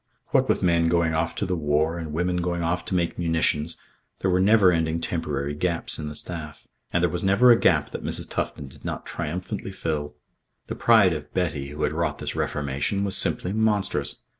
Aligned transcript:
What 0.29 0.49
with 0.49 0.63
men 0.63 0.89
going 0.89 1.13
off 1.13 1.35
to 1.35 1.45
the 1.45 1.55
war 1.55 1.99
and 1.99 2.11
women 2.11 2.37
going 2.37 2.63
off 2.63 2.83
to 2.85 2.95
make 2.95 3.19
munitions, 3.19 3.77
there 4.21 4.31
were 4.31 4.39
never 4.41 4.71
ending 4.71 4.99
temporary 4.99 5.53
gaps 5.53 5.99
in 5.99 6.09
the 6.09 6.15
staff. 6.15 6.67
And 6.91 7.03
there 7.03 7.09
was 7.11 7.23
never 7.23 7.51
a 7.51 7.59
gap 7.59 7.91
that 7.91 8.03
Mrs. 8.03 8.27
Tufton 8.27 8.67
did 8.67 8.83
not 8.83 9.05
triumphantly 9.05 9.69
fill. 9.71 10.15
The 10.65 10.73
pride 10.75 11.13
of 11.13 11.31
Betty, 11.35 11.67
who 11.67 11.83
had 11.83 11.93
wrought 11.93 12.17
this 12.17 12.35
reformation, 12.35 13.03
was 13.03 13.15
simply 13.15 13.53
monstrous. 13.53 14.15